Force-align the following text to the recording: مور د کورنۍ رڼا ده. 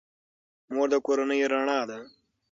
مور 0.73 0.87
د 0.93 0.95
کورنۍ 1.05 1.39
رڼا 1.51 1.79
ده. 1.89 1.99